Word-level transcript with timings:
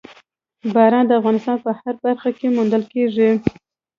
باران 0.73 1.05
د 1.07 1.11
افغانستان 1.19 1.57
په 1.65 1.71
هره 1.77 1.99
برخه 2.05 2.29
کې 2.37 2.47
موندل 2.55 2.83
کېږي. 2.93 3.29